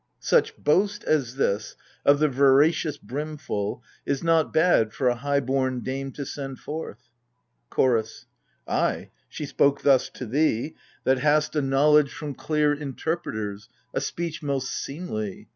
[0.23, 1.75] Such boast as this—
[2.07, 7.07] of the veracious brimful— Is not bad for a high born dame to send forth!
[7.69, 8.25] CHORDS.
[8.67, 12.33] Ay, she spoke thus to thee— that hast a knowledge E 2 52 AGAMEMNON.
[12.35, 15.47] From clear interpreters— a speech most seemly